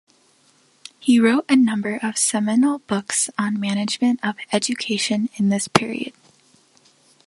[0.99, 6.13] He wrote a number of seminal books on management of education in this period.